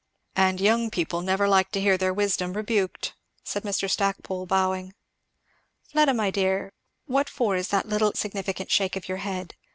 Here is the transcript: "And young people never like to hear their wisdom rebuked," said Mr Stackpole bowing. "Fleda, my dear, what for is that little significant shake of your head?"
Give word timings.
"And 0.35 0.59
young 0.59 0.89
people 0.89 1.21
never 1.21 1.47
like 1.47 1.69
to 1.73 1.79
hear 1.79 1.95
their 1.95 2.11
wisdom 2.11 2.53
rebuked," 2.53 3.13
said 3.43 3.61
Mr 3.61 3.87
Stackpole 3.87 4.47
bowing. 4.47 4.95
"Fleda, 5.91 6.15
my 6.15 6.31
dear, 6.31 6.73
what 7.05 7.29
for 7.29 7.55
is 7.55 7.67
that 7.67 7.87
little 7.87 8.13
significant 8.15 8.71
shake 8.71 8.95
of 8.95 9.07
your 9.07 9.19
head?" 9.19 9.53